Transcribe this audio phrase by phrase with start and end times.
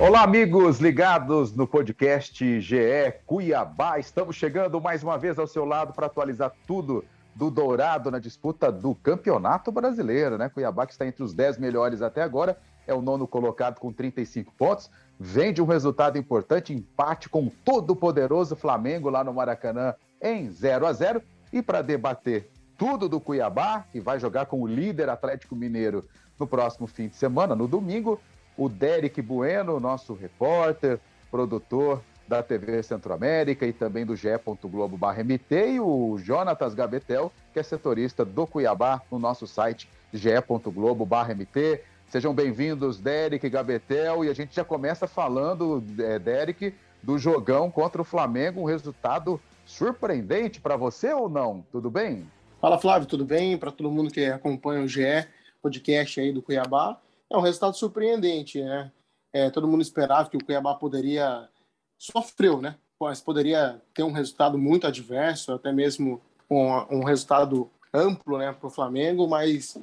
[0.00, 3.98] Olá, amigos ligados no podcast GE Cuiabá.
[3.98, 7.04] Estamos chegando mais uma vez ao seu lado para atualizar tudo
[7.34, 10.48] do Dourado na disputa do Campeonato Brasileiro, né?
[10.48, 14.54] Cuiabá que está entre os 10 melhores até agora, é o nono colocado com 35
[14.56, 19.94] pontos, vem de um resultado importante, empate com todo o poderoso Flamengo lá no Maracanã
[20.22, 24.66] em 0 a 0 e para debater tudo do Cuiabá, que vai jogar com o
[24.66, 26.02] líder Atlético Mineiro
[26.38, 28.18] no próximo fim de semana, no domingo,
[28.60, 31.00] o Derek Bueno, nosso repórter,
[31.30, 34.28] produtor da TV Centro-América e também do GE.
[34.64, 41.06] Globo MT, e o Jonatas Gabetel, que é setorista do Cuiabá no nosso site ge.globo
[41.06, 41.80] MT.
[42.10, 48.02] Sejam bem-vindos, Derek Gabetel, e a gente já começa falando, é, Derek, do jogão contra
[48.02, 51.64] o Flamengo, um resultado surpreendente para você ou não?
[51.72, 52.28] Tudo bem?
[52.60, 53.56] Fala, Flávio, tudo bem?
[53.56, 55.26] Para todo mundo que acompanha o GE,
[55.62, 58.90] podcast aí do Cuiabá é um resultado surpreendente, né?
[59.32, 61.48] É, todo mundo esperava que o Cuiabá poderia
[61.96, 62.76] sofreu, né?
[63.00, 68.66] Mas poderia ter um resultado muito adverso, até mesmo um, um resultado amplo, né, para
[68.66, 69.26] o Flamengo.
[69.28, 69.78] Mas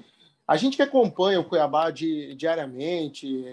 [0.47, 3.45] a gente que acompanha o Cuiabá di, diariamente,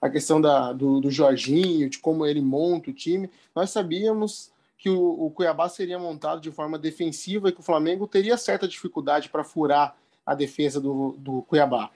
[0.00, 4.90] a questão da, do, do Jorginho, de como ele monta o time, nós sabíamos que
[4.90, 9.28] o, o, Cuiabá seria montado de forma defensiva e que o Flamengo teria certa dificuldade
[9.28, 11.90] para furar a defesa do, do Cuiabá.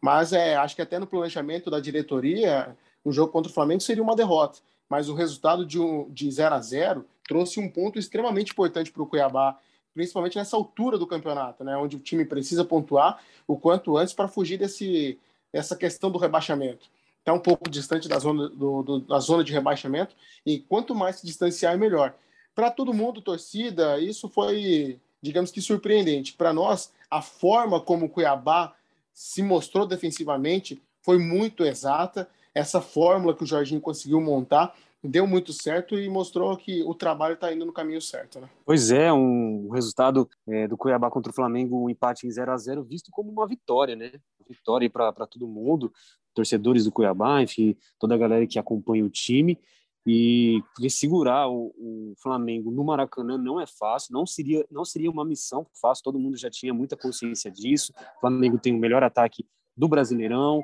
[0.00, 4.02] Mas é, acho que até no planejamento da diretoria, o jogo contra o Flamengo seria
[4.02, 4.60] uma derrota.
[4.88, 9.02] Mas o resultado de, um, de 0 a 0 trouxe um ponto extremamente importante para
[9.02, 9.58] o Cuiabá,
[9.94, 14.28] principalmente nessa altura do campeonato, né, onde o time precisa pontuar o quanto antes para
[14.28, 15.18] fugir desse,
[15.52, 16.88] dessa questão do rebaixamento.
[17.18, 21.16] Está um pouco distante da zona, do, do, da zona de rebaixamento e quanto mais
[21.16, 22.14] se distanciar, melhor.
[22.54, 26.32] Para todo mundo, torcida, isso foi, digamos que, surpreendente.
[26.32, 28.74] Para nós, a forma como o Cuiabá
[29.20, 32.26] se mostrou defensivamente foi muito exata.
[32.54, 37.34] Essa fórmula que o Jorginho conseguiu montar deu muito certo e mostrou que o trabalho
[37.34, 38.48] está indo no caminho certo, né?
[38.64, 42.56] Pois é, um resultado é, do Cuiabá contra o Flamengo, um empate em 0 a
[42.56, 44.10] 0 visto como uma vitória, né?
[44.48, 45.92] Vitória para todo mundo,
[46.32, 49.58] torcedores do Cuiabá, enfim, toda a galera que acompanha o time.
[50.06, 55.10] E porque segurar o, o, Flamengo no Maracanã não é fácil, não seria, não seria
[55.10, 57.92] uma missão fácil, todo mundo já tinha muita consciência disso.
[58.16, 59.46] O Flamengo tem o melhor ataque
[59.76, 60.62] do Brasileirão,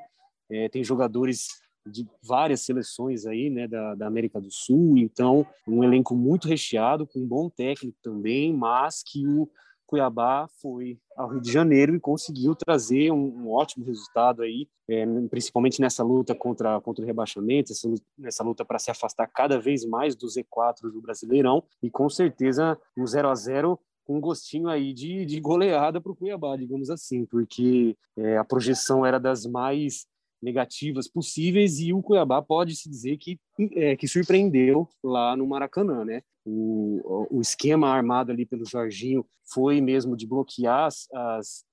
[0.50, 1.48] é, tem jogadores
[1.86, 7.06] de várias seleções aí, né, da, da, América do Sul, então um elenco muito recheado,
[7.06, 9.48] com um bom técnico também, mas que o
[9.86, 15.06] Cuiabá foi ao Rio de Janeiro e conseguiu trazer um, um ótimo resultado aí, é,
[15.30, 17.88] principalmente nessa luta contra, contra o rebaixamento, essa,
[18.18, 22.78] nessa luta para se afastar cada vez mais do Z4 do Brasileirão, e com certeza
[22.96, 26.90] um 0 a 0 com um gostinho aí de, de goleada para o Cuiabá, digamos
[26.90, 30.06] assim, porque é, a projeção era das mais
[30.46, 33.36] negativas possíveis e o Cuiabá pode se dizer que
[33.72, 36.22] é, que surpreendeu lá no Maracanã, né?
[36.46, 41.64] O, o esquema armado ali pelo Jorginho foi mesmo de bloquear as, as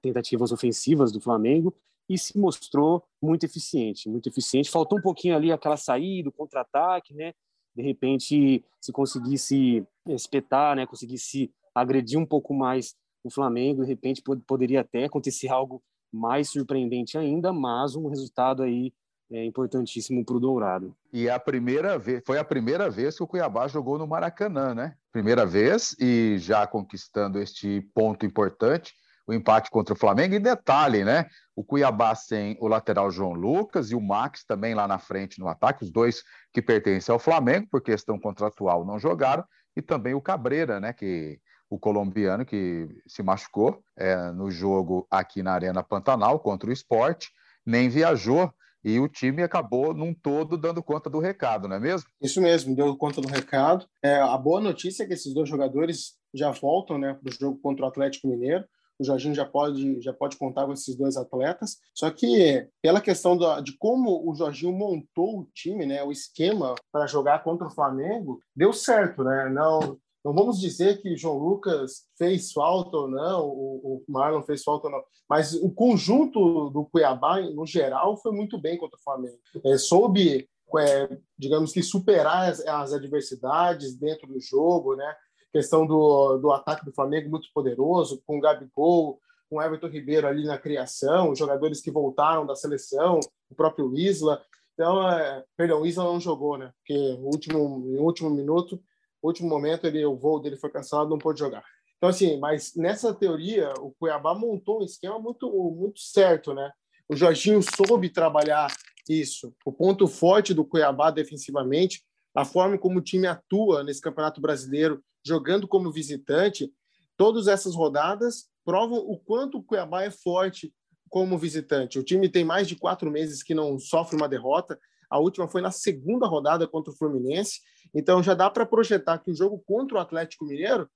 [0.00, 1.74] tentativas ofensivas do Flamengo
[2.08, 4.70] e se mostrou muito eficiente, muito eficiente.
[4.70, 7.32] Faltou um pouquinho ali aquela saída, o contra-ataque, né?
[7.74, 10.86] De repente, se conseguisse espetar, né?
[10.86, 12.94] Conseguisse agredir um pouco mais
[13.24, 15.82] o Flamengo, de repente poderia até acontecer algo
[16.14, 18.92] mais surpreendente ainda, mas um resultado aí
[19.32, 20.94] é importantíssimo para o Dourado.
[21.12, 24.94] E a primeira vez, foi a primeira vez que o Cuiabá jogou no Maracanã, né?
[25.10, 28.94] Primeira vez e já conquistando este ponto importante,
[29.26, 30.34] o empate contra o Flamengo.
[30.34, 31.26] E detalhe, né?
[31.56, 35.48] O Cuiabá sem o lateral João Lucas e o Max também lá na frente no
[35.48, 39.44] ataque, os dois que pertencem ao Flamengo, por questão contratual não jogaram,
[39.76, 40.92] e também o Cabreira, né?
[40.92, 41.40] Que
[41.74, 47.32] o colombiano que se machucou é, no jogo aqui na Arena Pantanal contra o esporte,
[47.66, 48.52] nem viajou
[48.84, 52.08] e o time acabou num todo dando conta do recado, não é mesmo?
[52.22, 53.86] Isso mesmo, deu conta do recado.
[54.00, 57.58] É, a boa notícia é que esses dois jogadores já voltam né, para o jogo
[57.60, 58.64] contra o Atlético Mineiro.
[58.96, 61.78] O Jorginho já pode, já pode contar com esses dois atletas.
[61.92, 67.08] Só que, pela questão de como o Jorginho montou o time, né, o esquema para
[67.08, 69.24] jogar contra o Flamengo, deu certo.
[69.24, 69.48] Né?
[69.48, 74.86] Não, não vamos dizer que João Lucas fez falta ou não, o, Marlon fez falta
[74.86, 79.38] ou não, mas o conjunto do Cuiabá, no geral, foi muito bem contra o Flamengo.
[79.64, 80.48] É, soube,
[80.78, 85.14] é, digamos que, superar as, as, adversidades dentro do jogo, né?
[85.52, 90.26] questão do, do ataque do Flamengo muito poderoso, com o Gabigol, com o Everton Ribeiro
[90.26, 94.42] ali na criação, os jogadores que voltaram da seleção, o próprio Isla.
[94.72, 96.72] Então, é, perdão, o Isla não jogou, né?
[96.78, 98.82] Porque no último, no último minuto
[99.28, 101.64] último momento ele, o voo dele foi cancelado, não pôde jogar.
[101.96, 106.70] Então, assim, mas nessa teoria, o Cuiabá montou um esquema muito, muito certo, né?
[107.08, 108.68] O Jorginho soube trabalhar
[109.08, 109.54] isso.
[109.64, 112.02] O ponto forte do Cuiabá defensivamente,
[112.34, 116.70] a forma como o time atua nesse Campeonato Brasileiro, jogando como visitante,
[117.16, 120.72] todas essas rodadas provam o quanto o Cuiabá é forte
[121.08, 121.98] como visitante.
[121.98, 124.78] O time tem mais de quatro meses que não sofre uma derrota.
[125.10, 127.60] A última foi na segunda rodada contra o Fluminense.
[127.94, 130.88] Então já dá para projetar que o jogo contra o Atlético Mineiro,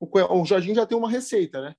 [0.00, 1.74] o Jorginho já tem uma receita, né?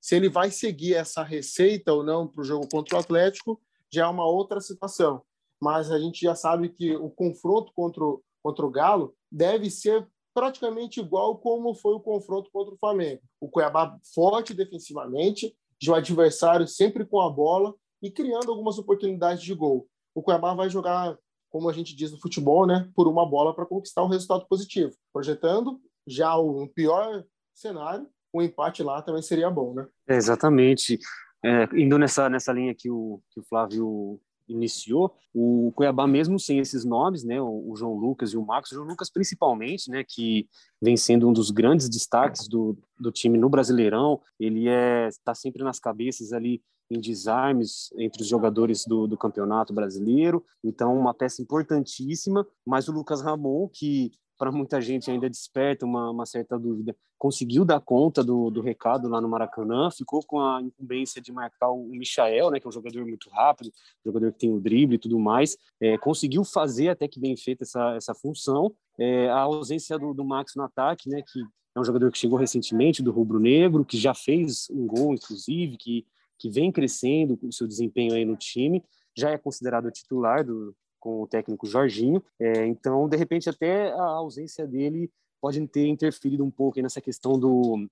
[0.00, 3.60] Se ele vai seguir essa receita ou não para o jogo contra o Atlético,
[3.92, 5.22] já é uma outra situação.
[5.60, 10.06] Mas a gente já sabe que o confronto contra o, contra o Galo deve ser
[10.32, 13.20] praticamente igual como foi o confronto contra o Flamengo.
[13.40, 19.42] O Cuiabá forte defensivamente, de um adversário sempre com a bola e criando algumas oportunidades
[19.42, 19.86] de gol.
[20.14, 21.18] O Cuiabá vai jogar
[21.50, 24.92] como a gente diz no futebol, né, por uma bola para conquistar um resultado positivo.
[25.12, 27.24] Projetando já o pior
[27.54, 29.86] cenário, um empate lá também seria bom, né?
[30.08, 30.98] É, exatamente.
[31.44, 36.58] É, indo nessa, nessa linha que o, que o Flávio iniciou, o Cuiabá mesmo sem
[36.58, 40.04] esses nomes, né, o, o, João Lucas e o Marcos, o João Lucas principalmente, né,
[40.06, 40.48] que
[40.82, 45.62] vem sendo um dos grandes destaques do, do time no Brasileirão, ele é está sempre
[45.62, 51.40] nas cabeças ali em desarmes entre os jogadores do, do campeonato brasileiro, então uma peça
[51.40, 56.96] importantíssima, mas o Lucas Ramon, que para muita gente ainda desperta uma, uma, certa dúvida,
[57.18, 61.70] conseguiu dar conta do, do, recado lá no Maracanã, ficou com a incumbência de marcar
[61.70, 63.70] o Michael, né, que é um jogador muito rápido,
[64.02, 67.64] jogador que tem o drible e tudo mais, é, conseguiu fazer até que bem feita
[67.64, 68.74] essa, essa função.
[68.98, 71.40] É, a ausência do, do Max no ataque, né, que
[71.76, 75.76] é um jogador que chegou recentemente do Rubro Negro, que já fez um gol, inclusive,
[75.76, 76.06] que,
[76.40, 78.82] que vem crescendo o seu desempenho aí no time,
[79.16, 82.24] já é considerado titular do, com o técnico Jorginho.
[82.40, 85.10] É, então, de repente, até a ausência dele
[85.40, 87.86] pode ter interferido um pouco nessa questão do,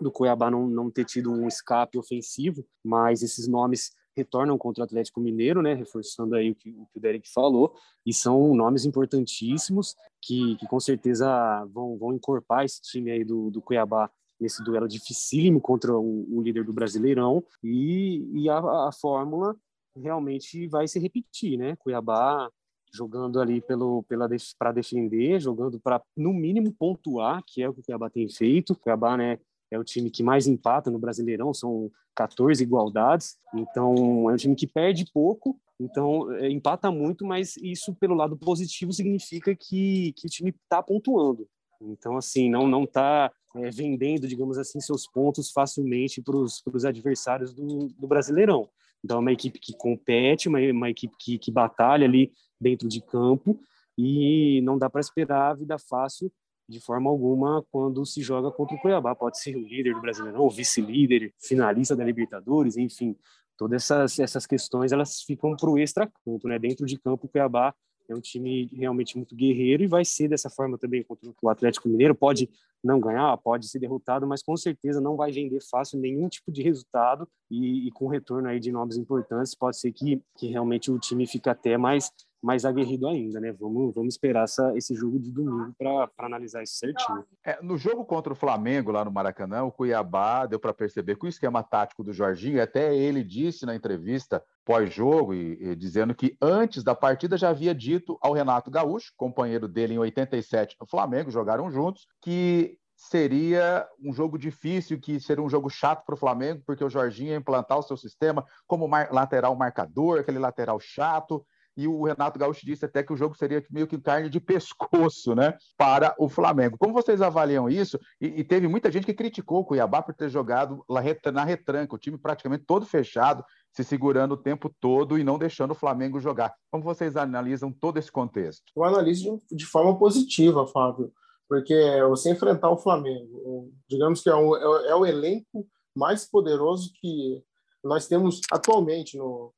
[0.00, 4.84] do Cuiabá não, não ter tido um escape ofensivo, mas esses nomes retornam contra o
[4.84, 7.74] Atlético Mineiro, né, reforçando aí o que, o que o Derek falou,
[8.04, 11.28] e são nomes importantíssimos que, que com certeza
[11.66, 14.10] vão, vão encorpar esse time aí do, do Cuiabá
[14.40, 19.56] nesse duelo dificílimo contra o, o líder do Brasileirão, e, e a, a fórmula
[19.96, 21.76] realmente vai se repetir, né?
[21.76, 22.50] Cuiabá
[22.92, 24.28] jogando ali pelo pela
[24.58, 28.74] para defender, jogando para no mínimo pontuar, que é o que o Cuiabá tem feito.
[28.76, 29.38] Cuiabá, né,
[29.70, 33.36] é o time que mais empata no Brasileirão, são 14 igualdades.
[33.54, 38.36] Então, é um time que perde pouco, então é, empata muito, mas isso pelo lado
[38.36, 41.46] positivo significa que, que o time está pontuando.
[41.80, 47.52] Então, assim, não não está é, vendendo, digamos assim, seus pontos facilmente para os adversários
[47.52, 48.68] do, do Brasileirão.
[49.04, 53.00] Então, é uma equipe que compete, uma, uma equipe que, que batalha ali dentro de
[53.00, 53.58] campo
[53.96, 56.30] e não dá para esperar a vida fácil
[56.68, 59.14] de forma alguma quando se joga contra o Cuiabá.
[59.14, 63.16] Pode ser o líder do Brasileirão, o vice-líder, finalista da Libertadores, enfim.
[63.56, 66.58] Todas essas, essas questões elas ficam para o extra-campo, né?
[66.58, 67.74] Dentro de campo, o Cuiabá
[68.08, 71.88] é um time realmente muito guerreiro e vai ser dessa forma também contra o Atlético
[71.88, 72.14] Mineiro.
[72.14, 72.50] Pode
[72.86, 76.62] não ganhar, pode ser derrotado, mas com certeza não vai vender fácil nenhum tipo de
[76.62, 80.98] resultado e, e com retorno aí de nomes importantes, pode ser que, que realmente o
[80.98, 82.10] time fique até mais
[82.46, 83.52] mais aguerrido ainda, né?
[83.52, 87.24] Vamos, vamos esperar essa, esse jogo de domingo para analisar isso certinho.
[87.44, 91.26] É, no jogo contra o Flamengo, lá no Maracanã, o Cuiabá deu para perceber que
[91.26, 96.36] o esquema tático do Jorginho, até ele disse na entrevista pós-jogo, e, e, dizendo que
[96.40, 101.30] antes da partida já havia dito ao Renato Gaúcho, companheiro dele em 87 no Flamengo,
[101.30, 106.62] jogaram juntos, que seria um jogo difícil, que seria um jogo chato para o Flamengo,
[106.66, 111.44] porque o Jorginho ia implantar o seu sistema como mar lateral marcador, aquele lateral chato,
[111.76, 115.34] e o Renato Gaúcho disse até que o jogo seria meio que carne de pescoço,
[115.34, 116.78] né, para o Flamengo.
[116.78, 118.00] Como vocês avaliam isso?
[118.20, 121.98] E, e teve muita gente que criticou o Cuiabá por ter jogado na retranca, o
[121.98, 126.54] time praticamente todo fechado, se segurando o tempo todo e não deixando o Flamengo jogar.
[126.70, 128.64] Como vocês analisam todo esse contexto?
[128.74, 131.12] Eu analiso de, forma positiva, Fábio,
[131.48, 131.74] porque
[132.08, 137.42] você enfrentar o Flamengo, digamos que é, é, é o elenco mais poderoso que
[137.82, 139.52] nós temos atualmente no,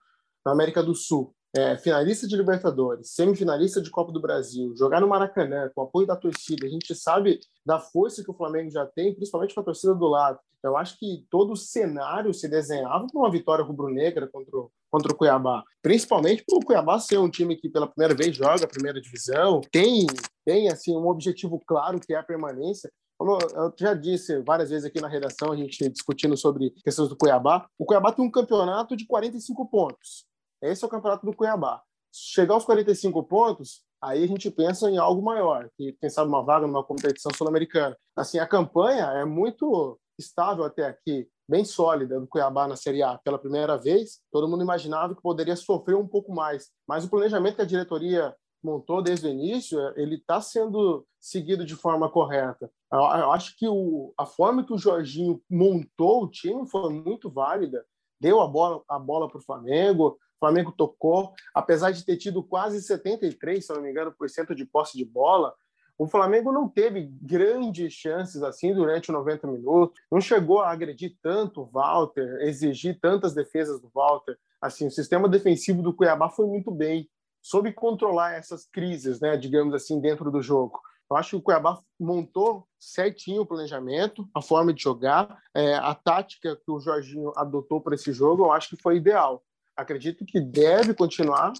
[0.45, 5.09] na América do Sul é, finalista de Libertadores, semifinalista de Copa do Brasil, jogar no
[5.09, 8.87] Maracanã com o apoio da torcida, a gente sabe da força que o Flamengo já
[8.87, 10.39] tem, principalmente com a torcida do lado.
[10.63, 15.13] Eu acho que todo o cenário se desenhava para uma vitória rubro-negra contra, o, contra
[15.13, 18.69] o Cuiabá, principalmente para o Cuiabá ser um time que pela primeira vez joga a
[18.69, 20.07] primeira divisão, tem,
[20.45, 22.91] tem assim um objetivo claro que é a permanência.
[23.19, 27.17] Como eu já disse várias vezes aqui na redação, a gente discutindo sobre questões do
[27.17, 30.25] Cuiabá, o Cuiabá tem um campeonato de 45 pontos.
[30.63, 31.83] Esse é o campeonato do Cuiabá.
[32.13, 36.45] Chegar aos 45 pontos, aí a gente pensa em algo maior, que quem sabe uma
[36.45, 37.97] vaga numa competição sul-americana.
[38.17, 41.29] Assim, a campanha é muito estável até aqui.
[41.49, 45.57] Bem sólida do Cuiabá na Série A pela primeira vez, todo mundo imaginava que poderia
[45.57, 46.71] sofrer um pouco mais.
[46.87, 51.75] Mas o planejamento que a diretoria montou desde o início, ele está sendo seguido de
[51.75, 52.71] forma correta.
[52.93, 57.85] Eu acho que o, a forma que o Jorginho montou o time foi muito válida.
[58.21, 62.43] Deu a bola a bola para o Flamengo, o Flamengo tocou, apesar de ter tido
[62.43, 65.55] quase 73, se não me engano, por cento de posse de bola.
[65.99, 71.63] O Flamengo não teve grandes chances assim durante 90 minutos, não chegou a agredir tanto
[71.63, 74.39] o Walter, exigir tantas defesas do Walter.
[74.63, 77.11] Assim, o sistema defensivo do Cuiabá foi muito bem,
[77.43, 80.81] soube controlar essas crises, né, digamos assim, dentro do jogo.
[81.11, 85.95] Eu acho que o Cuiabá montou certinho o planejamento, a forma de jogar, é, a
[85.97, 89.43] tática que o Jorginho adotou para esse jogo, eu acho que foi ideal.
[89.77, 91.55] Acredito que deve continuar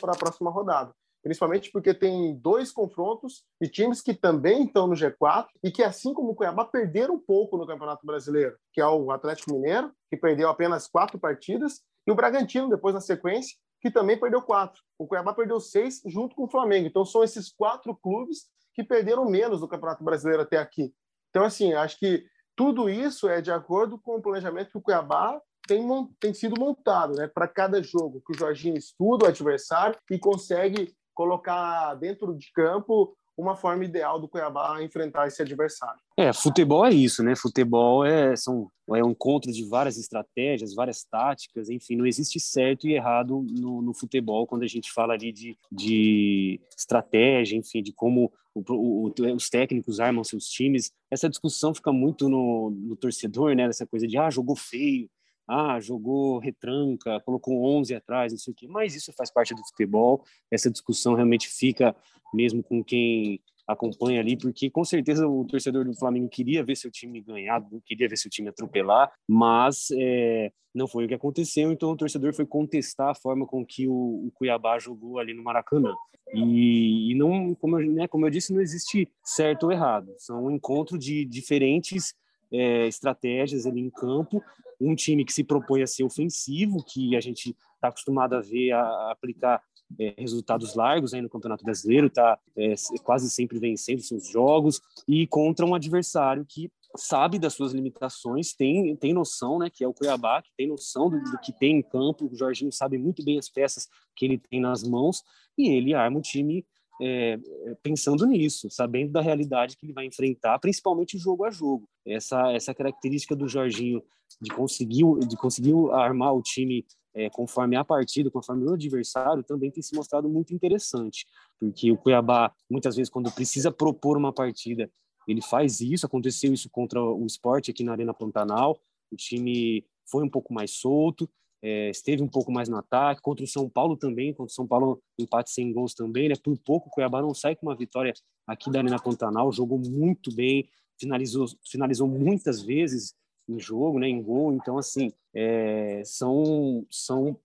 [0.00, 0.94] para a próxima rodada.
[1.22, 6.12] Principalmente porque tem dois confrontos de times que também estão no G4 e que, assim
[6.12, 10.16] como o Cuiabá, perderam um pouco no Campeonato Brasileiro, que é o Atlético Mineiro, que
[10.16, 14.80] perdeu apenas quatro partidas, e o Bragantino, depois na sequência, que também perdeu quatro.
[14.98, 16.88] O Cuiabá perdeu seis junto com o Flamengo.
[16.88, 20.92] Então, são esses quatro clubes que perderam menos no Campeonato Brasileiro até aqui.
[21.30, 22.24] Então, assim, acho que
[22.56, 25.86] tudo isso é de acordo com o planejamento que o Cuiabá tem,
[26.20, 27.28] tem sido montado, né?
[27.28, 33.16] Para cada jogo, que o Jorginho estuda o adversário e consegue colocar dentro de campo
[33.36, 36.00] uma forma ideal do Cuiabá enfrentar esse adversário.
[36.16, 37.34] É, futebol é isso, né?
[37.34, 42.86] Futebol é, são, é um encontro de várias estratégias, várias táticas, enfim, não existe certo
[42.86, 47.92] e errado no, no futebol quando a gente fala ali de, de estratégia, enfim, de
[47.92, 50.90] como o, o, os técnicos armam seus times.
[51.10, 53.64] Essa discussão fica muito no, no torcedor, né?
[53.64, 55.08] Essa coisa de, ah, jogou feio,
[55.48, 59.66] ah, jogou retranca, colocou 11 atrás, não sei o quê, mas isso faz parte do
[59.68, 61.94] futebol, essa discussão realmente fica
[62.32, 66.90] mesmo com quem acompanha ali, porque com certeza o torcedor do Flamengo queria ver seu
[66.90, 71.90] time ganhar, queria ver seu time atropelar, mas é, não foi o que aconteceu, então
[71.90, 75.94] o torcedor foi contestar a forma com que o, o Cuiabá jogou ali no Maracanã.
[76.34, 80.46] E, e não, como eu, né, como eu disse, não existe certo ou errado, são
[80.46, 82.14] um encontro de diferentes
[82.52, 84.42] é, estratégias ali em campo,
[84.80, 88.72] um time que se propõe a ser ofensivo, que a gente está acostumado a ver
[88.72, 89.62] a, aplicar
[89.98, 95.26] é, resultados largos aí no Campeonato Brasileiro, está é, quase sempre vencendo seus jogos, e
[95.26, 99.94] contra um adversário que sabe das suas limitações, tem, tem noção, né, que é o
[99.94, 103.38] Cuiabá, que tem noção do, do, que tem em campo, o Jorginho sabe muito bem
[103.38, 105.22] as peças que ele tem nas mãos,
[105.56, 106.66] e ele arma o time
[107.02, 107.38] é,
[107.82, 111.88] pensando nisso, sabendo da realidade que ele vai enfrentar, principalmente jogo a jogo.
[112.06, 114.02] Essa, essa característica do Jorginho
[114.40, 119.70] de conseguir, de conseguir armar o time é, conforme a partida, conforme o adversário, também
[119.70, 121.26] tem se mostrado muito interessante,
[121.58, 124.90] porque o Cuiabá, muitas vezes, quando precisa propor uma partida,
[125.28, 128.80] ele faz isso, aconteceu isso contra o esporte aqui na Arena Pantanal,
[129.10, 131.28] o time foi um pouco mais solto,
[131.62, 134.66] é, esteve um pouco mais no ataque, contra o São Paulo também, contra o São
[134.66, 136.34] Paulo empate sem gols também, né?
[136.42, 138.12] Por pouco o Cuiabá não sai com uma vitória
[138.46, 143.14] aqui da Arena Pantanal, jogou muito bem, finalizou, finalizou muitas vezes
[143.48, 144.52] em jogo, né, em gol.
[144.52, 147.38] Então, assim, é, são, são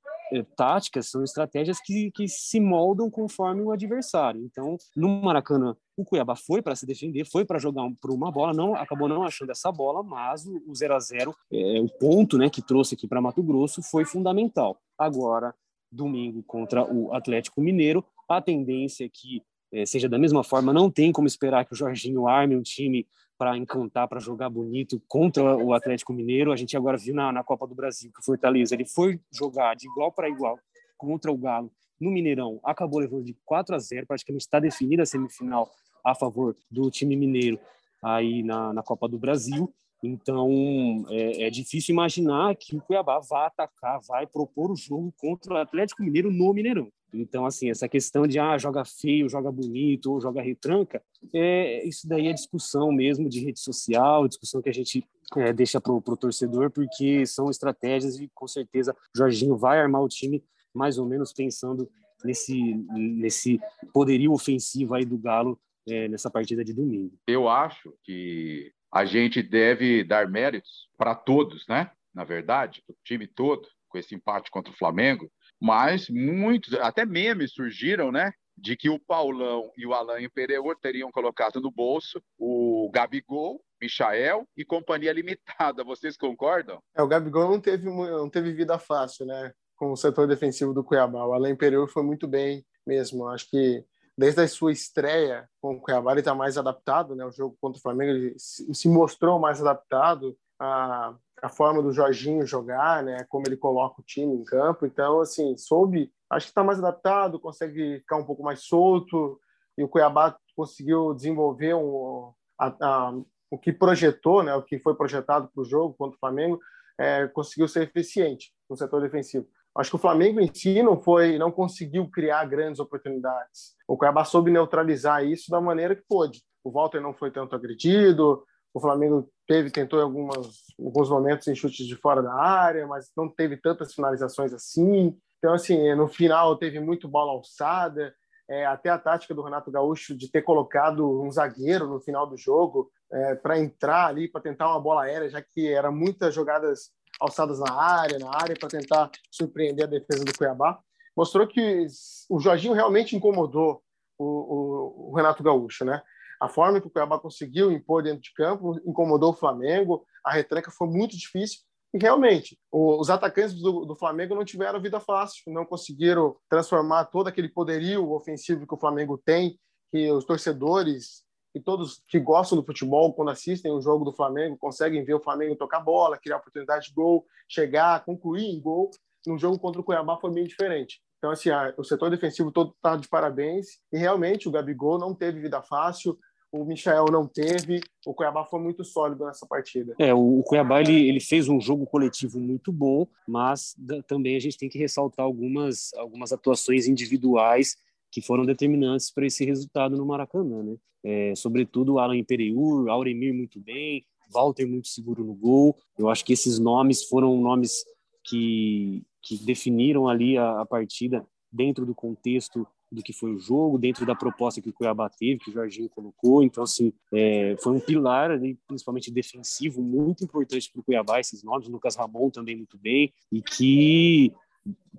[0.55, 4.43] táticas, são estratégias que, que se moldam conforme o adversário.
[4.43, 8.53] Então, no Maracanã, o Cuiabá foi para se defender, foi para jogar por uma bola,
[8.53, 12.37] não acabou não achando essa bola, mas o, o 0 a 0 é, o ponto
[12.37, 14.77] né, que trouxe aqui para Mato Grosso foi fundamental.
[14.97, 15.53] Agora,
[15.91, 19.41] domingo contra o Atlético Mineiro, a tendência é que
[19.71, 23.05] é, seja da mesma forma, não tem como esperar que o Jorginho arme um time
[23.37, 26.51] para encantar, para jogar bonito contra o Atlético Mineiro.
[26.51, 29.75] A gente agora viu na, na Copa do Brasil que o Fortaleza ele foi jogar
[29.75, 30.57] de igual para igual
[30.97, 35.05] contra o Galo no Mineirão, acabou levando de 4 a 0, praticamente está definida a
[35.05, 35.71] semifinal
[36.03, 37.59] a favor do time mineiro
[38.03, 39.73] aí na, na Copa do Brasil.
[40.03, 45.55] Então é, é, difícil imaginar que o Cuiabá vá atacar, vai propor o jogo contra
[45.55, 46.91] o Atlético Mineiro no Mineirão.
[47.13, 51.01] Então, assim, essa questão de ah, joga feio, joga bonito, ou joga retranca,
[51.33, 55.79] é, isso daí é discussão mesmo de rede social, discussão que a gente é, deixa
[55.79, 60.43] para o torcedor, porque são estratégias e com certeza o Jorginho vai armar o time
[60.73, 61.89] mais ou menos pensando
[62.23, 63.59] nesse, nesse
[63.93, 67.13] poderio ofensivo aí do Galo é, nessa partida de domingo.
[67.25, 71.91] Eu acho que a gente deve dar méritos para todos, né?
[72.13, 75.29] Na verdade, o time todo, com esse empate contra o Flamengo,
[75.61, 78.31] mas muitos, até memes surgiram, né?
[78.57, 84.47] De que o Paulão e o Alain Pereira teriam colocado no bolso o Gabigol, Michael
[84.57, 85.83] e Companhia Limitada.
[85.83, 86.81] Vocês concordam?
[86.95, 89.53] É, o Gabigol não teve, não teve vida fácil, né?
[89.75, 91.23] Com o setor defensivo do Cuiabá.
[91.25, 93.27] O Alain Pereira foi muito bem mesmo.
[93.27, 93.85] Acho que
[94.17, 97.23] desde a sua estreia com o Cuiabá ele está mais adaptado, né?
[97.25, 102.45] O jogo contra o Flamengo ele se mostrou mais adaptado, a, a forma do Jorginho
[102.45, 103.25] jogar, né?
[103.29, 104.85] Como ele coloca o time em campo.
[104.85, 109.39] Então, assim, soube, acho que está mais adaptado, consegue ficar um pouco mais solto.
[109.77, 113.13] E o Cuiabá conseguiu desenvolver um, a, a,
[113.51, 114.53] o que projetou, né?
[114.55, 116.59] O que foi projetado para o jogo contra o Flamengo,
[116.99, 119.47] é, conseguiu ser eficiente no setor defensivo.
[119.77, 123.75] Acho que o Flamengo em si não foi, não conseguiu criar grandes oportunidades.
[123.87, 126.41] O Cuiabá soube neutralizar isso da maneira que pôde.
[126.63, 128.43] O Walter não foi tanto agredido,
[128.73, 133.11] o Flamengo teve, tentou em algumas, alguns momentos em chutes de fora da área, mas
[133.15, 135.17] não teve tantas finalizações assim.
[135.39, 138.13] Então, assim, no final teve muito bola alçada.
[138.49, 142.37] É, até a tática do Renato Gaúcho de ter colocado um zagueiro no final do
[142.37, 146.91] jogo é, para entrar ali, para tentar uma bola aérea, já que era muitas jogadas
[147.19, 150.79] alçadas na área, na área, para tentar surpreender a defesa do Cuiabá.
[151.15, 151.87] Mostrou que
[152.29, 153.81] o Jorginho realmente incomodou
[154.17, 156.01] o, o, o Renato Gaúcho, né?
[156.39, 160.71] A forma que o Cuiabá conseguiu impor dentro de campo incomodou o Flamengo, a retranca
[160.71, 161.59] foi muito difícil.
[161.93, 167.27] E realmente, os atacantes do, do, Flamengo não tiveram vida fácil, não conseguiram transformar todo
[167.27, 169.57] aquele poderio ofensivo que o Flamengo tem,
[169.91, 171.23] que os torcedores
[171.55, 175.23] e todos que gostam do futebol, quando assistem o jogo do Flamengo, conseguem ver o
[175.23, 178.91] Flamengo tocar bola, criar oportunidade de gol, chegar, concluir em gol.
[179.25, 181.01] No jogo contra o Cuiabá foi meio diferente.
[181.17, 183.79] Então, assim, o setor defensivo todo está de parabéns.
[183.91, 186.17] E realmente o Gabigol não teve vida fácil
[186.51, 187.81] o Michel não teve.
[188.05, 189.95] O Cuiabá foi muito sólido nessa partida.
[189.99, 193.75] É, o, Cuiabá ele, ele fez um jogo coletivo muito bom, mas
[194.07, 197.75] também a gente tem que ressaltar algumas, algumas atuações individuais
[198.11, 200.75] que foram determinantes para esse resultado no Maracanã, né?
[201.03, 205.77] É, sobretudo Alan Imperiur, Auremir muito bem, Walter muito seguro no gol.
[205.97, 207.85] Eu acho que esses nomes foram nomes
[208.23, 213.77] que, que definiram ali a, a partida dentro do contexto do que foi o jogo,
[213.77, 216.41] dentro da proposta que o Cuiabá teve, que o Jorginho colocou.
[216.41, 221.43] Então, assim, é, foi um pilar, ali, principalmente defensivo, muito importante para o Cuiabá, esses
[221.43, 221.67] nomes.
[221.67, 224.33] Lucas Ramon também muito bem, e que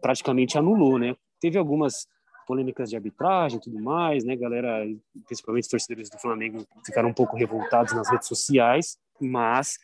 [0.00, 1.16] praticamente anulou, né?
[1.40, 2.06] Teve algumas
[2.46, 4.36] polêmicas de arbitragem e tudo mais, né?
[4.36, 4.86] Galera,
[5.26, 9.78] principalmente os torcedores do Flamengo, ficaram um pouco revoltados nas redes sociais, mas,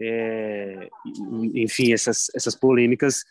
[0.00, 0.88] é,
[1.54, 3.24] enfim, essas, essas polêmicas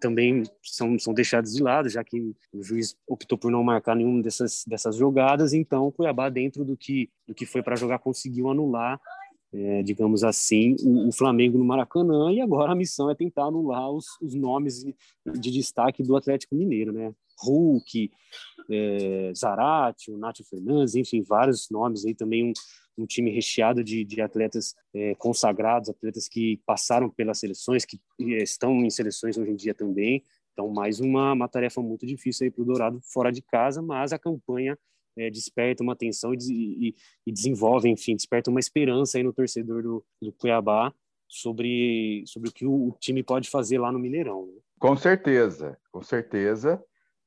[0.00, 4.22] também são, são deixados de lado, já que o juiz optou por não marcar nenhuma
[4.22, 8.50] dessas, dessas jogadas, então o Cuiabá, dentro do que, do que foi para jogar, conseguiu
[8.50, 9.00] anular,
[9.52, 13.90] é, digamos assim, o, o, Flamengo no Maracanã, e agora a missão é tentar anular
[13.90, 14.94] os, os nomes de,
[15.38, 17.14] de destaque do Atlético Mineiro, né?
[17.40, 18.10] Hulk,
[18.70, 22.52] é, Zarate, o Nath Fernandes, enfim, vários nomes aí também, um,
[22.96, 28.42] um time recheado de, de atletas é, consagrados, atletas que passaram pelas seleções, que é,
[28.42, 30.22] estão em seleções hoje em dia também.
[30.52, 34.12] Então, mais uma, uma tarefa muito difícil aí para o Dourado fora de casa, mas
[34.12, 34.78] a campanha
[35.16, 36.38] é, desperta uma atenção e,
[36.88, 36.94] e,
[37.26, 40.92] e, desenvolve, enfim, desperta uma esperança aí no torcedor do, do Cuiabá
[41.28, 44.46] sobre, sobre o que o, o time pode fazer lá no Mineirão.
[44.46, 44.60] Né?
[44.78, 46.82] Com certeza, com certeza.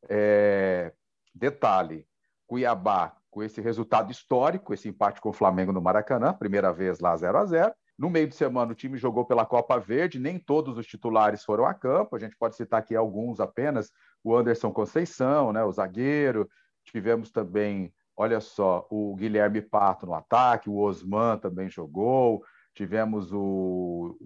[0.09, 0.93] É...
[1.33, 2.05] Detalhe,
[2.45, 7.15] Cuiabá com esse resultado histórico, esse empate com o Flamengo no Maracanã, primeira vez lá
[7.15, 10.75] 0 a 0 No meio de semana, o time jogou pela Copa Verde, nem todos
[10.75, 13.91] os titulares foram a campo, a gente pode citar aqui alguns apenas,
[14.23, 16.49] o Anderson Conceição, né, o zagueiro,
[16.83, 24.17] tivemos também, olha só, o Guilherme Pato no ataque, o Osman também jogou, tivemos o,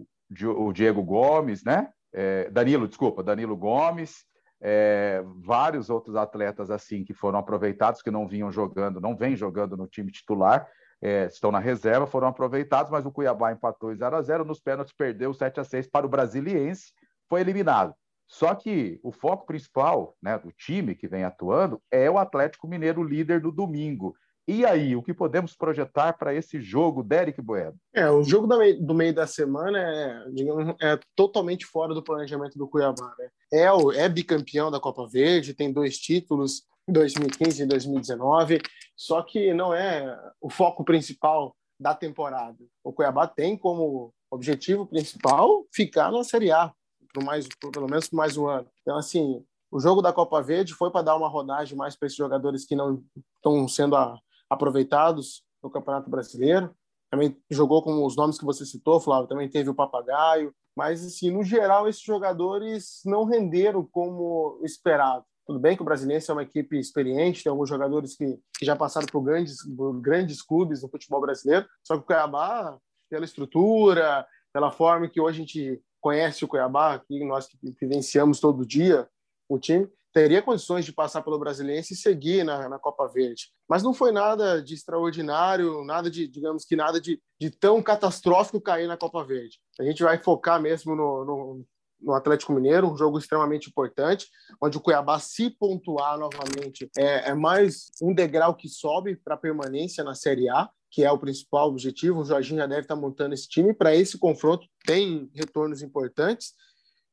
[0.55, 1.89] o Diego Gomes, né?
[2.13, 4.23] É, Danilo, desculpa, Danilo Gomes,
[4.61, 9.75] é, vários outros atletas assim que foram aproveitados, que não vinham jogando, não vêm jogando
[9.75, 10.67] no time titular,
[11.01, 14.59] é, estão na reserva, foram aproveitados, mas o Cuiabá empatou em 0 a 0 nos
[14.59, 16.93] pênaltis perdeu 7 a 6 para o Brasiliense,
[17.27, 17.95] foi eliminado.
[18.27, 23.03] Só que o foco principal né, do time que vem atuando é o Atlético Mineiro
[23.03, 24.15] líder do domingo.
[24.47, 27.75] E aí, o que podemos projetar para esse jogo, Derek Bueno?
[27.93, 32.03] É, o jogo do meio, do meio da semana é, digamos, é totalmente fora do
[32.03, 33.13] planejamento do Cuiabá.
[33.19, 33.29] Né?
[33.53, 38.61] É, o, é bicampeão da Copa Verde, tem dois títulos, 2015 e 2019,
[38.95, 42.57] só que não é o foco principal da temporada.
[42.83, 46.73] O Cuiabá tem como objetivo principal ficar na Série A,
[47.13, 48.67] por mais, por, pelo menos por mais um ano.
[48.81, 52.17] Então, assim, o jogo da Copa Verde foi para dar uma rodagem mais para esses
[52.17, 53.03] jogadores que não
[53.37, 54.19] estão sendo a,
[54.51, 56.75] aproveitados no Campeonato Brasileiro.
[57.09, 61.31] Também jogou com os nomes que você citou, Flávio, também teve o Papagaio, mas assim,
[61.31, 65.25] no geral esses jogadores não renderam como esperado.
[65.47, 68.75] Tudo bem que o Brasiliense é uma equipe experiente, tem alguns jogadores que, que já
[68.75, 72.77] passaram por grandes, por grandes clubes no futebol brasileiro, só que o Cuiabá,
[73.09, 77.47] pela estrutura, pela forma que hoje a gente conhece o Cuiabá, que nós
[77.79, 79.07] vivenciamos todo dia,
[79.49, 83.49] o time, teria condições de passar pelo Brasiliense e seguir na, na Copa Verde.
[83.67, 88.61] Mas não foi nada de extraordinário, nada de, digamos que nada de, de tão catastrófico
[88.61, 89.59] cair na Copa Verde.
[89.79, 91.65] A gente vai focar mesmo no, no,
[92.01, 94.27] no Atlético Mineiro, um jogo extremamente importante,
[94.61, 100.03] onde o Cuiabá, se pontuar novamente, é, é mais um degrau que sobe para permanência
[100.03, 102.19] na Série A, que é o principal objetivo.
[102.19, 103.73] O Jorginho já deve estar montando esse time.
[103.73, 106.53] Para esse confronto, tem retornos importantes.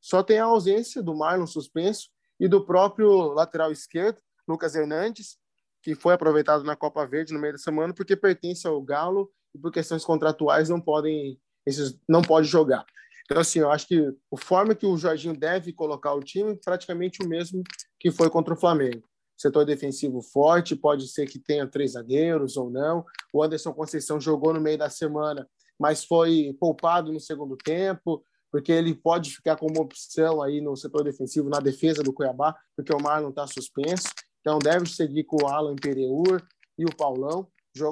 [0.00, 5.36] Só tem a ausência do Marlon suspenso e do próprio lateral esquerdo, Lucas Hernandes,
[5.82, 9.58] que foi aproveitado na Copa Verde no meio da semana porque pertence ao Galo e
[9.58, 12.84] por questões contratuais não podem esses não pode jogar.
[13.24, 16.56] Então assim, eu acho que a forma que o Jorginho deve colocar o time é
[16.56, 17.62] praticamente o mesmo
[18.00, 19.02] que foi contra o Flamengo.
[19.36, 23.04] Setor defensivo forte, pode ser que tenha três zagueiros ou não.
[23.32, 25.48] O Anderson Conceição jogou no meio da semana,
[25.78, 31.04] mas foi poupado no segundo tempo porque ele pode ficar como opção aí no setor
[31.04, 34.08] defensivo, na defesa do Cuiabá, porque o Marlon está suspenso.
[34.40, 36.42] Então deve seguir com o Alan Pereur
[36.78, 37.48] e o Paulão.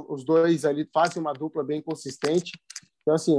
[0.08, 2.52] Os dois ali fazem uma dupla bem consistente.
[3.02, 3.36] Então, assim,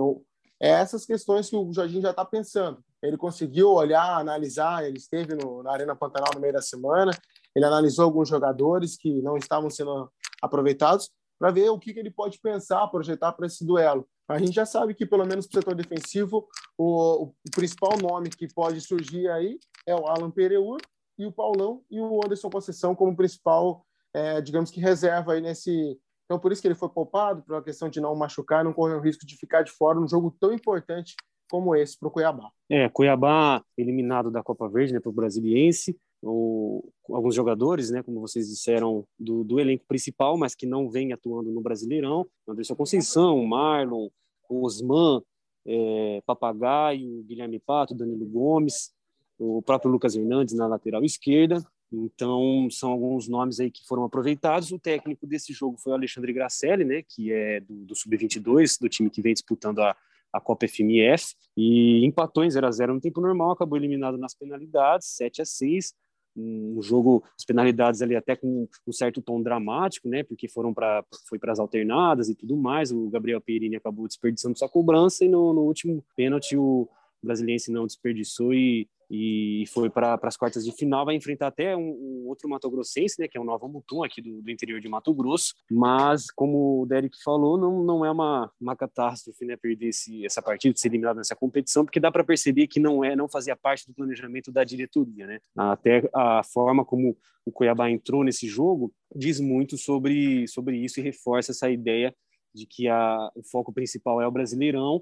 [0.61, 2.83] é essas questões que o Jorginho já está pensando.
[3.01, 7.11] Ele conseguiu olhar, analisar, ele esteve no, na Arena Pantanal no meio da semana,
[7.55, 12.09] ele analisou alguns jogadores que não estavam sendo aproveitados para ver o que, que ele
[12.09, 14.07] pode pensar, projetar para esse duelo.
[14.27, 18.29] A gente já sabe que, pelo menos para o setor defensivo, o, o, principal nome
[18.29, 20.77] que pode surgir aí é o Alan Pereur
[21.17, 25.97] e o Paulão e o Anderson Conceição como principal, é, digamos que reserva aí nesse.
[26.25, 28.95] Então, por isso que ele foi poupado, por uma questão de não machucar, não correr
[28.95, 31.15] o risco de ficar de fora num jogo tão importante
[31.49, 32.51] como esse para o Cuiabá.
[32.69, 38.19] É, Cuiabá eliminado da Copa Verde né, para o Brasiliense, ou alguns jogadores, né, como
[38.19, 42.27] vocês disseram, do, do elenco principal, mas que não vem atuando no Brasileirão.
[42.47, 44.09] Anderson Conceição, Marlon,
[44.49, 45.21] Osman,
[45.65, 48.91] é, Papagaio, Guilherme Pato, Danilo Gomes,
[49.37, 51.63] o próprio Lucas Hernandes na lateral esquerda.
[51.91, 54.71] Então, são alguns nomes aí que foram aproveitados.
[54.71, 58.89] O técnico desse jogo foi o Alexandre Gracelli, né, que é do, do Sub-22, do
[58.89, 59.95] time que vem disputando a,
[60.33, 64.33] a Copa FMF, e empatou em 0 a 0 no tempo normal, acabou eliminado nas
[64.33, 65.93] penalidades, 7 a 6
[66.37, 70.23] um jogo, as penalidades ali até com um certo tom dramático, né?
[70.23, 72.91] Porque foram para foi para as alternadas e tudo mais.
[72.91, 76.87] O Gabriel Perini acabou desperdiçando sua cobrança e no, no último pênalti o
[77.23, 81.81] brasiliense não desperdiçou e e foi para as quartas de final, vai enfrentar até um,
[81.81, 84.89] um, outro Mato Grossense, né, que é o Nova Mutum, aqui do, do, interior de
[84.89, 89.87] Mato Grosso, mas como o Derek falou, não, não é uma, uma catástrofe, né, perder
[89.87, 93.29] esse, essa partida, ser eliminado nessa competição, porque dá para perceber que não é, não
[93.29, 98.45] fazia parte do planejamento da diretoria, né, até a forma como o Cuiabá entrou nesse
[98.45, 102.13] jogo diz muito sobre, sobre isso e reforça essa ideia
[102.53, 105.01] de que a, o foco principal é o Brasileirão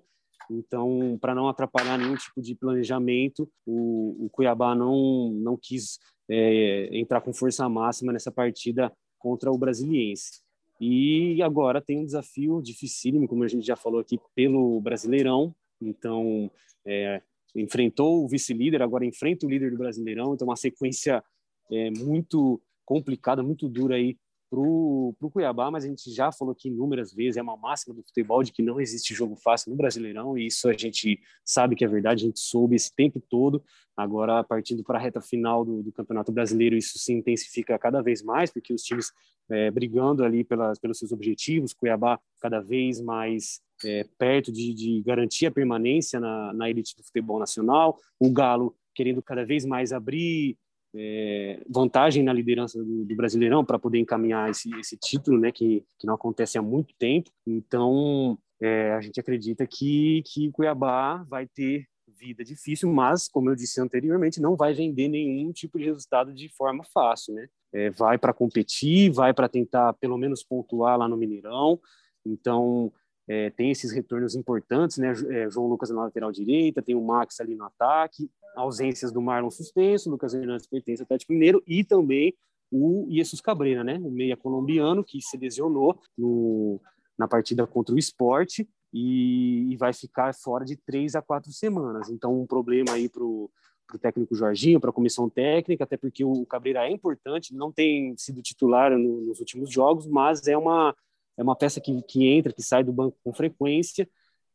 [0.49, 6.89] então, para não atrapalhar nenhum tipo de planejamento, o, o Cuiabá não, não quis é,
[6.91, 10.43] entrar com força máxima nessa partida contra o Brasiliense.
[10.79, 15.55] E agora tem um desafio dificílimo, como a gente já falou aqui, pelo Brasileirão.
[15.81, 16.51] Então,
[16.85, 17.21] é,
[17.55, 20.33] enfrentou o vice-líder, agora enfrenta o líder do Brasileirão.
[20.33, 21.23] Então, uma sequência
[21.71, 24.17] é, muito complicada, muito dura aí
[24.49, 28.03] para o Cuiabá, mas a gente já falou aqui inúmeras vezes, é uma máxima do
[28.03, 31.83] futebol de que não existe jogo fácil no Brasileirão, e isso a gente sabe que
[31.83, 33.63] é verdade, a gente soube esse tempo todo.
[33.97, 38.21] Agora, partindo para a reta final do, do, Campeonato Brasileiro, isso se intensifica cada vez
[38.21, 39.11] mais, porque os times
[39.49, 45.01] é, brigando ali pelas, pelos seus objetivos, Cuiabá cada vez mais é, perto de, de
[45.01, 49.91] garantir a permanência na, na elite do futebol nacional, o Galo querendo cada vez mais
[49.91, 50.57] abrir
[50.95, 55.83] é, vantagem na liderança do, do Brasileirão para poder encaminhar esse, esse título, né, que,
[55.99, 57.29] que não acontece há muito tempo.
[57.45, 61.85] Então, é, a gente acredita que, que Cuiabá vai ter
[62.17, 66.49] vida difícil, mas, como eu disse anteriormente, não vai vender nenhum tipo de resultado de
[66.49, 67.47] forma fácil, né?
[67.73, 71.79] É, vai para competir, vai para tentar pelo menos pontuar lá no Mineirão.
[72.25, 72.91] Então,
[73.27, 75.13] é, tem esses retornos importantes, né?
[75.29, 79.49] É, João Lucas na lateral direita, tem o Max ali no ataque, ausências do Marlon
[79.49, 82.33] suspenso, Lucas Hernandes pertence ao Atlético Mineiro e também
[82.71, 83.99] o Jesus Cabreira, né?
[84.03, 86.79] O meia colombiano que se lesionou no,
[87.17, 92.09] na partida contra o esporte e, e, vai ficar fora de três a quatro semanas.
[92.09, 93.51] Então, um problema aí para o
[93.99, 98.41] técnico Jorginho, para a comissão técnica, até porque o Cabreira é importante, não tem sido
[98.41, 100.95] titular no, nos últimos jogos, mas é uma,
[101.37, 104.07] é uma peça que, que entra, que sai do banco com frequência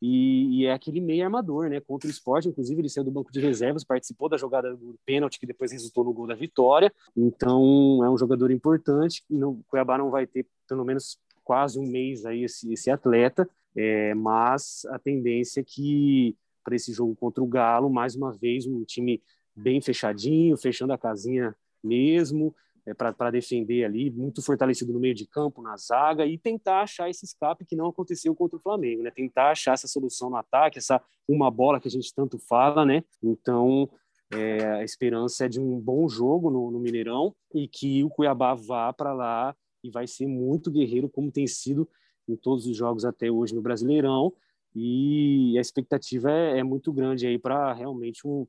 [0.02, 1.78] e, e, é aquele meio armador, né?
[1.78, 5.38] Contra o esporte, inclusive, ele saiu do banco de reservas, participou da jogada do pênalti,
[5.38, 6.90] que depois resultou no gol da vitória.
[7.14, 9.22] Então, é um jogador importante.
[9.30, 14.14] o Cuiabá não vai ter, pelo menos, quase um mês aí esse, esse atleta, é,
[14.14, 18.82] mas a tendência é que, para esse jogo contra o Galo, mais uma vez, um
[18.84, 19.22] time
[19.54, 22.54] bem fechadinho, fechando a casinha mesmo,
[22.90, 27.08] é, para defender ali, muito fortalecido no meio de campo, na zaga, e tentar achar
[27.08, 29.10] esse escape que não aconteceu contra o Flamengo, né?
[29.10, 33.04] Tentar achar essa solução no ataque, essa uma bola que a gente tanto fala, né?
[33.22, 33.88] Então,
[34.32, 38.54] é, a esperança é de um bom jogo no, no Mineirão e que o Cuiabá
[38.54, 41.88] vá para lá e vai ser muito guerreiro, como tem sido
[42.28, 44.32] em todos os jogos até hoje no Brasileirão.
[44.74, 48.46] E a expectativa é, é muito grande aí para realmente um,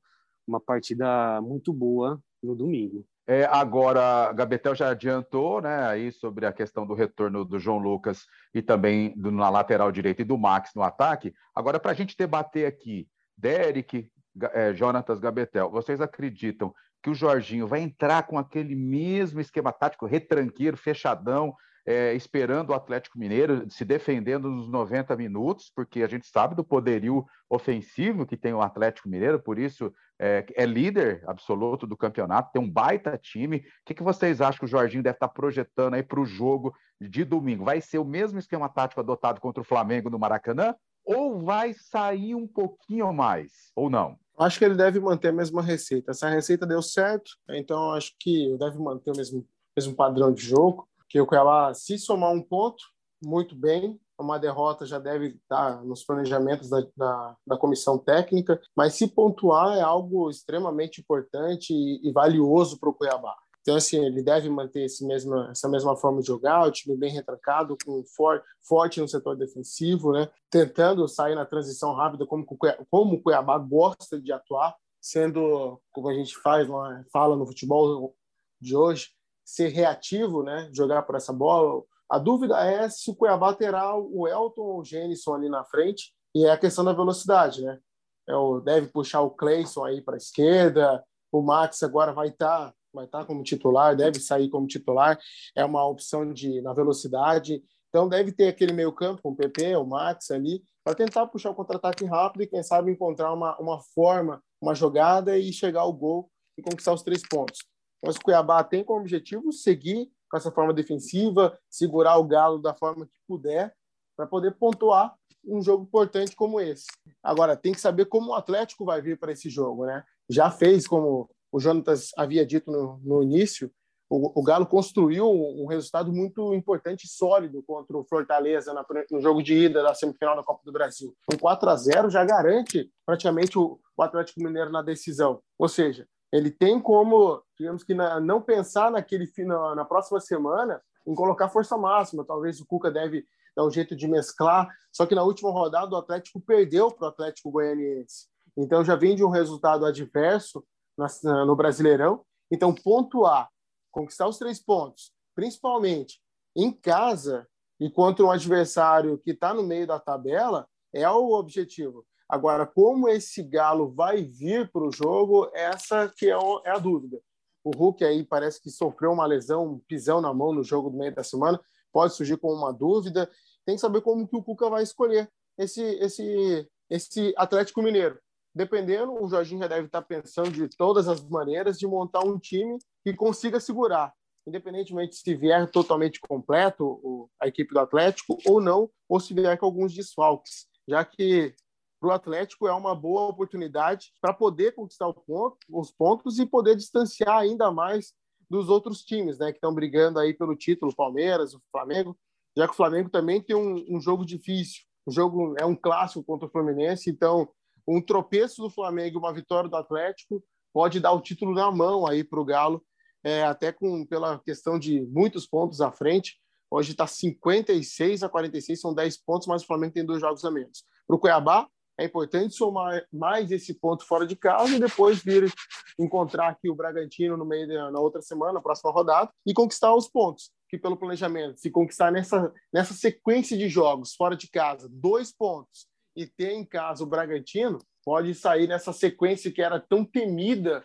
[0.47, 3.05] uma partida muito boa no domingo.
[3.33, 8.25] É, agora, Gabetel já adiantou né, aí sobre a questão do retorno do João Lucas
[8.53, 11.33] e também do, na lateral direita e do Max no ataque.
[11.55, 14.11] Agora, para a gente debater aqui, Derek,
[14.51, 20.05] é, Jonatas Gabetel, vocês acreditam que o Jorginho vai entrar com aquele mesmo esquema tático,
[20.05, 26.27] retranqueiro, fechadão, é, esperando o Atlético Mineiro, se defendendo nos 90 minutos, porque a gente
[26.27, 31.87] sabe do poderio ofensivo que tem o Atlético Mineiro, por isso é, é líder absoluto
[31.87, 33.57] do campeonato, tem um baita time.
[33.57, 36.73] O que, que vocês acham que o Jorginho deve estar projetando aí para o jogo
[36.99, 37.65] de domingo?
[37.65, 40.75] Vai ser o mesmo esquema tático adotado contra o Flamengo no Maracanã?
[41.03, 43.71] Ou vai sair um pouquinho mais?
[43.75, 44.15] Ou não?
[44.37, 46.11] Acho que ele deve manter a mesma receita.
[46.11, 50.87] Essa receita deu certo, então acho que deve manter o mesmo, mesmo padrão de jogo
[51.11, 52.81] que o Cuiabá, se somar um ponto,
[53.21, 53.99] muito bem.
[54.17, 59.77] Uma derrota já deve estar nos planejamentos da, da, da comissão técnica, mas se pontuar
[59.77, 63.35] é algo extremamente importante e, e valioso para o Cuiabá.
[63.61, 67.11] Então, assim, ele deve manter esse mesma, essa mesma forma de jogar, o time bem
[67.11, 70.29] retrancado, com for, forte no setor defensivo, né?
[70.49, 72.45] tentando sair na transição rápida, como,
[72.89, 76.67] como o Cuiabá gosta de atuar, sendo, como a gente faz,
[77.11, 78.15] fala no futebol
[78.59, 79.09] de hoje,
[79.43, 80.69] ser reativo, né?
[80.73, 81.83] Jogar por essa bola.
[82.09, 86.13] A dúvida é se o Cuiabá terá o Elton ou o Gênison ali na frente
[86.35, 87.79] e é a questão da velocidade, né?
[88.27, 91.03] É o, deve puxar o Cleison aí para a esquerda.
[91.31, 95.17] O Max agora vai estar tá, vai tá como titular, deve sair como titular.
[95.55, 97.63] É uma opção de na velocidade.
[97.89, 101.49] Então deve ter aquele meio campo com o PP, o Max ali, para tentar puxar
[101.49, 105.91] o contra-ataque rápido e quem sabe encontrar uma, uma forma, uma jogada e chegar ao
[105.91, 107.59] gol e conquistar os três pontos.
[108.03, 112.73] Mas o Cuiabá tem como objetivo seguir com essa forma defensiva, segurar o Galo da
[112.73, 113.75] forma que puder,
[114.15, 115.13] para poder pontuar
[115.45, 116.85] um jogo importante como esse.
[117.21, 120.03] Agora, tem que saber como o Atlético vai vir para esse jogo, né?
[120.29, 123.71] Já fez, como o Jonatas havia dito no, no início,
[124.09, 129.21] o, o, Galo construiu um, resultado muito importante e sólido contra o Fortaleza na, no
[129.21, 131.15] jogo de ida da semifinal da Copa do Brasil.
[131.33, 135.41] Um 4 a 0 já garante praticamente o, o Atlético Mineiro na decisão.
[135.57, 140.81] Ou seja, ele tem como, digamos que na, não pensar naquele na, na próxima semana
[141.05, 142.25] em colocar força máxima.
[142.25, 144.69] Talvez o Cuca deve dar um jeito de mesclar.
[144.91, 148.27] Só que na última rodada o Atlético perdeu para o Atlético Goianiense.
[148.57, 150.63] Então já vem de um resultado adverso
[150.97, 152.23] na, no Brasileirão.
[152.49, 153.49] Então pontuar,
[153.91, 156.21] conquistar os três pontos, principalmente
[156.55, 157.47] em casa
[157.79, 162.05] e contra um adversário que está no meio da tabela, é o objetivo.
[162.31, 167.21] Agora, como esse Galo vai vir para o jogo, essa que é, é a dúvida.
[167.61, 170.97] O Hulk aí parece que sofreu uma lesão, um pisão na mão no jogo do
[170.97, 171.59] meio da semana,
[171.91, 173.29] pode surgir com uma dúvida.
[173.65, 178.17] Tem que saber como que o Cuca vai escolher esse, esse, esse Atlético Mineiro.
[178.55, 182.79] Dependendo, o Jorginho já deve estar pensando de todas as maneiras de montar um time
[183.03, 184.13] que consiga segurar,
[184.47, 189.65] independentemente se vier totalmente completo a equipe do Atlético ou não, ou se vier com
[189.65, 191.53] alguns desfalques, já que
[192.01, 196.75] para o Atlético é uma boa oportunidade para poder conquistar ponto, os pontos e poder
[196.75, 198.13] distanciar ainda mais
[198.49, 202.17] dos outros times, né, que estão brigando aí pelo título, Palmeiras, o Flamengo,
[202.57, 206.23] já que o Flamengo também tem um, um jogo difícil, o jogo é um clássico
[206.23, 207.47] contra o Fluminense, então
[207.87, 212.07] um tropeço do Flamengo e uma vitória do Atlético pode dar o título na mão
[212.07, 212.83] aí para o Galo,
[213.23, 216.39] é, até com pela questão de muitos pontos à frente.
[216.69, 220.49] Hoje está 56 a 46, são 10 pontos, mas o Flamengo tem dois jogos a
[220.49, 220.83] menos.
[221.05, 221.67] Para o Cuiabá,
[221.99, 225.51] é importante somar mais esse ponto fora de casa e depois vir
[225.99, 230.07] encontrar aqui o Bragantino no meio da, outra semana, na próxima rodada, e conquistar os
[230.07, 230.51] pontos.
[230.69, 235.85] Que pelo planejamento, se conquistar nessa, nessa sequência de jogos fora de casa, dois pontos,
[236.15, 240.83] e ter em casa o Bragantino, pode sair nessa sequência que era tão temida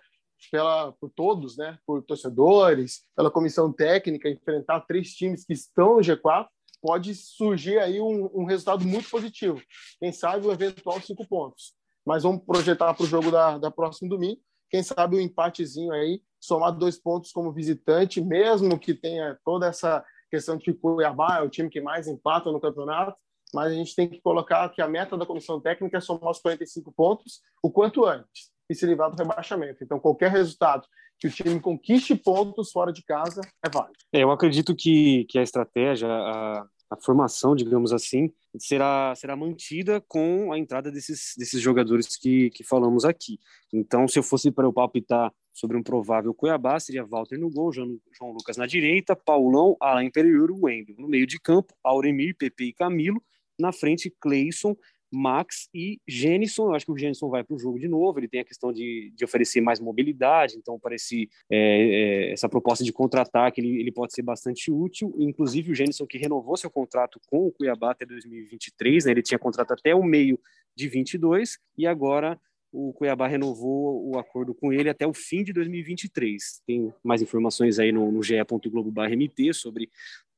[0.51, 1.79] pela, por todos, né?
[1.87, 6.47] por torcedores, pela comissão técnica, enfrentar três times que estão no G4
[6.81, 9.61] pode surgir aí um, um resultado muito positivo.
[9.99, 11.75] Quem sabe o eventual cinco pontos.
[12.05, 14.41] Mas vamos projetar para o jogo da, da próxima domingo.
[14.71, 19.67] Quem sabe o um empatezinho aí, somar dois pontos como visitante, mesmo que tenha toda
[19.67, 23.17] essa questão de que Cuiabá é o time que mais empata no campeonato,
[23.55, 26.41] mas a gente tem que colocar que a meta da comissão técnica é somar os
[26.41, 28.51] 45 pontos o quanto antes.
[28.69, 29.85] e se livrar do rebaixamento.
[29.85, 33.99] Então, qualquer resultado que o time conquiste pontos fora de casa é válido.
[34.13, 40.01] É, eu acredito que, que a estratégia, a, a formação, digamos assim, será, será mantida
[40.09, 43.39] com a entrada desses, desses jogadores que, que falamos aqui.
[43.73, 47.73] Então, se eu fosse para eu palpitar sobre um provável Cuiabá, seria Walter no gol,
[47.73, 50.97] João, João Lucas na direita, Paulão, Alain Pereira, Wendel.
[50.99, 53.23] No meio de campo, Auremir, Pepe e Camilo.
[53.59, 54.77] Na frente, Cleison,
[55.17, 56.67] Max e Jenison.
[56.67, 58.19] Eu acho que o Jenison vai para o jogo de novo.
[58.19, 62.85] Ele tem a questão de, de oferecer mais mobilidade, então parece é, é, essa proposta
[62.85, 65.15] de contra-ataque ele, ele pode ser bastante útil.
[65.19, 69.13] Inclusive o Jenison que renovou seu contrato com o Cuiabá até 2023, né?
[69.13, 70.39] ele tinha contrato até o meio
[70.77, 72.39] de 22 e agora
[72.73, 76.63] o Cuiabá renovou o acordo com ele até o fim de 2023.
[76.67, 79.89] Tem mais informações aí no, no ge.globo.mt sobre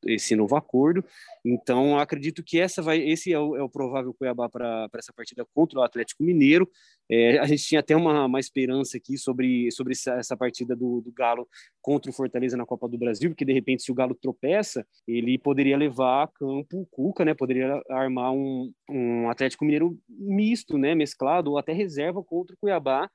[0.06, 1.04] esse novo acordo.
[1.44, 5.44] Então, acredito que essa vai, esse é o, é o provável Cuiabá para essa partida
[5.54, 6.68] contra o Atlético Mineiro.
[7.10, 11.10] É, a gente tinha até uma, uma esperança aqui sobre, sobre essa, partida do, do,
[11.10, 11.48] Galo
[11.80, 15.38] contra o Fortaleza na Copa do Brasil, porque de repente, se o Galo tropeça, ele
[15.38, 17.34] poderia levar a campo o Cuca, né?
[17.34, 20.94] Poderia armar um, um Atlético Mineiro misto, né?
[20.94, 23.08] Mesclado, ou até reserva contra o Cuiabá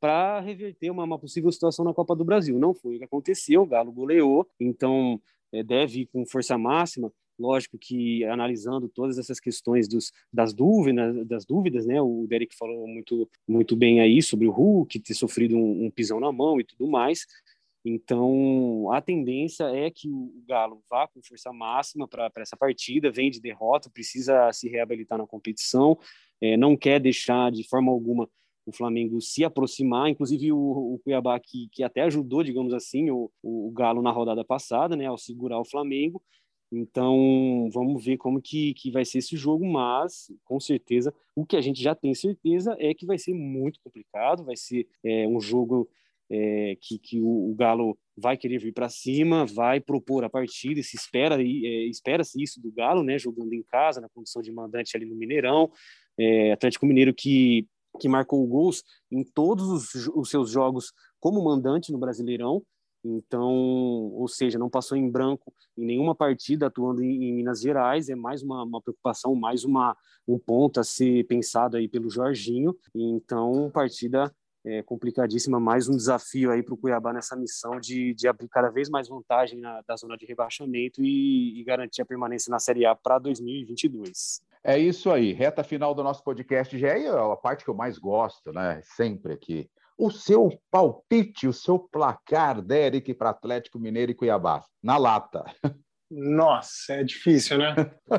[0.00, 2.58] para reverter uma, uma, possível situação na Copa do Brasil.
[2.58, 5.20] Não foi o que aconteceu, o Galo goleou, então
[5.66, 7.12] deve ir com força máxima.
[7.38, 12.00] Lógico que analisando todas essas questões dos, das dúvidas, das dúvidas, né?
[12.02, 16.18] O Derek falou muito, muito bem aí sobre o Hulk ter sofrido um, um pisão
[16.18, 17.26] na mão e tudo mais.
[17.84, 23.30] Então, a tendência é que o Galo vá com força máxima para essa partida, vem
[23.30, 25.96] de derrota, precisa se reabilitar na competição,
[26.40, 28.28] é, não quer deixar de forma alguma
[28.68, 33.30] o Flamengo se aproximar, inclusive o, o Cuiabá que, que até ajudou, digamos assim, o,
[33.42, 36.22] o Galo na rodada passada, né, ao segurar o Flamengo.
[36.70, 41.56] Então, vamos ver como que, que vai ser esse jogo, mas com certeza o que
[41.56, 45.40] a gente já tem certeza é que vai ser muito complicado, vai ser é, um
[45.40, 45.88] jogo
[46.30, 50.82] é, que, que o, o, Galo vai querer vir para cima, vai propor a partida,
[50.82, 54.94] se espera é, espera-se isso do Galo, né, jogando em casa, na condição de mandante
[54.94, 55.72] ali no Mineirão,
[56.18, 57.66] é, Atlético Mineiro que
[57.98, 62.62] que marcou gols em todos os, os seus jogos como mandante no Brasileirão.
[63.04, 63.48] Então,
[64.12, 68.08] ou seja, não passou em branco em nenhuma partida atuando em, em Minas Gerais.
[68.08, 72.76] É mais uma, uma, preocupação, mais uma, um ponto a ser pensado aí pelo Jorginho.
[72.94, 78.28] Então, partida é, complicadíssima, mais um desafio aí para o Cuiabá nessa missão de, de
[78.28, 82.50] abrir cada vez mais vantagem na, da zona de rebaixamento e, e garantir a permanência
[82.50, 84.42] na Série A para 2022.
[84.62, 87.98] É isso aí, reta final do nosso podcast já é a parte que eu mais
[87.98, 88.80] gosto, né?
[88.84, 89.70] Sempre aqui.
[89.96, 95.44] O seu palpite, o seu placar, Derek, para Atlético Mineiro e Cuiabá, na lata.
[96.10, 97.74] Nossa, é difícil, né?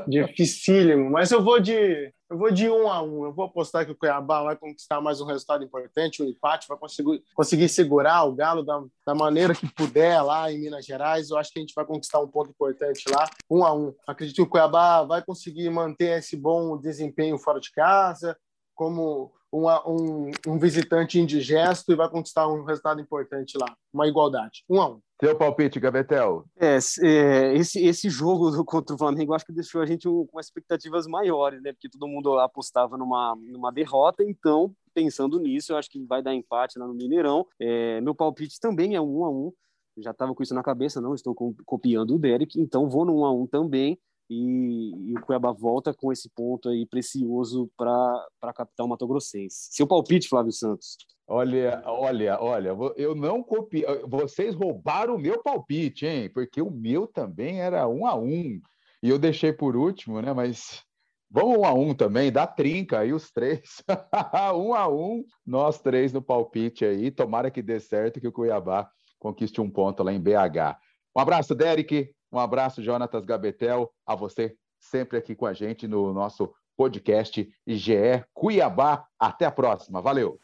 [0.07, 1.09] Dificílimo.
[1.09, 3.25] Mas eu vou de eu vou de um a um.
[3.25, 6.77] Eu vou apostar que o Cuiabá vai conquistar mais um resultado importante, um empate, vai
[6.77, 11.29] conseguir, conseguir segurar o Galo da, da maneira que puder lá em Minas Gerais.
[11.29, 13.95] Eu acho que a gente vai conquistar um ponto importante lá, um a um.
[14.05, 18.37] Acredito que o Cuiabá vai conseguir manter esse bom desempenho fora de casa,
[18.75, 24.63] como uma, um, um, visitante indigesto e vai conquistar um resultado importante lá, uma igualdade.
[24.69, 25.01] Um a um.
[25.21, 26.45] Seu palpite, Gabetel?
[26.57, 31.07] É, é, esse, esse jogo contra o Flamengo acho que deixou a gente com expectativas
[31.07, 31.73] maiores, né?
[31.73, 36.33] Porque todo mundo apostava numa, numa derrota, então, pensando nisso, eu acho que vai dar
[36.33, 37.45] empate lá no Mineirão.
[37.59, 39.51] É, meu palpite também é um a um.
[39.97, 41.35] Já estava com isso na cabeça, não estou
[41.65, 43.99] copiando o Derek, então vou no 1 a 1 também
[44.29, 49.69] e, e, o Cuiabá volta com esse ponto aí precioso para a capital matogrossense.
[49.71, 50.97] Seu palpite, Flávio Santos?
[51.27, 53.85] Olha, olha, olha, eu não copiei.
[54.07, 56.29] Vocês roubaram o meu palpite, hein?
[56.29, 58.61] Porque o meu também era um a um.
[59.01, 60.31] E eu deixei por último, né?
[60.33, 60.83] Mas
[61.29, 63.83] vamos um a um também, dá trinca aí os três.
[64.55, 67.09] um a um, nós três no palpite aí.
[67.09, 70.77] Tomara que dê certo que o Cuiabá conquiste um ponto lá em BH.
[71.15, 72.13] Um abraço, Derek.
[72.31, 78.23] Um abraço, Jonatas Gabetel, a você sempre aqui com a gente no nosso podcast IGE
[78.33, 79.05] Cuiabá.
[79.19, 80.01] Até a próxima.
[80.01, 80.39] Valeu!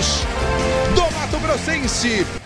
[0.00, 0.24] Campeão, 10 títulos
[0.94, 2.39] do Mato Grossense.